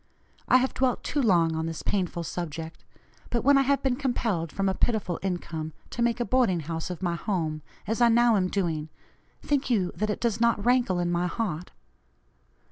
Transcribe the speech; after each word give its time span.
I 0.47 0.57
have 0.57 0.73
dwelt 0.73 1.03
too 1.03 1.21
long 1.21 1.55
on 1.55 1.67
this 1.67 1.83
painful 1.83 2.23
subject, 2.23 2.83
but 3.29 3.43
when 3.43 3.55
I 3.55 3.61
have 3.61 3.83
been 3.83 3.95
compelled 3.95 4.51
from 4.51 4.67
a 4.67 4.73
pitiful 4.73 5.19
income 5.21 5.73
to 5.91 6.01
make 6.01 6.19
a 6.19 6.25
boarding 6.25 6.61
house 6.61 6.89
of 6.89 7.03
my 7.03 7.13
home, 7.13 7.61
as 7.85 8.01
I 8.01 8.09
now 8.09 8.35
am 8.35 8.47
doing, 8.47 8.89
think 9.43 9.69
you 9.69 9.91
that 9.95 10.09
it 10.09 10.19
does 10.19 10.41
not 10.41 10.65
rankle 10.65 10.97
in 10.97 11.11
my 11.11 11.27
heart? 11.27 11.69